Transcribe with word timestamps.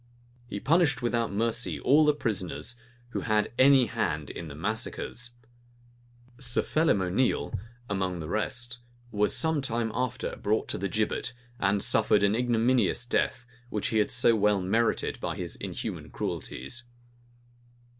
He 0.47 0.59
punished 0.59 1.03
without 1.03 1.31
mercy 1.31 1.79
all 1.79 2.05
the 2.05 2.15
prisoners 2.15 2.75
who 3.09 3.19
had 3.21 3.53
any 3.59 3.85
hand 3.85 4.31
in 4.31 4.47
the 4.47 4.55
massacres. 4.55 5.33
Sir 6.39 6.63
Phelim 6.63 7.03
O'Neale, 7.03 7.53
among 7.87 8.17
the 8.17 8.27
rest, 8.27 8.79
was 9.11 9.37
some 9.37 9.61
time 9.61 9.91
after 9.93 10.35
brought 10.37 10.67
to 10.69 10.79
the 10.79 10.89
gibbet, 10.89 11.33
and 11.59 11.83
suffered 11.83 12.23
an 12.23 12.33
ignominious 12.33 13.05
death, 13.05 13.45
which 13.69 13.89
he 13.89 13.99
had 13.99 14.09
so 14.09 14.35
well 14.35 14.59
merited 14.59 15.19
by 15.19 15.35
his 15.35 15.55
inhuman 15.57 16.09
cruelties. 16.09 16.83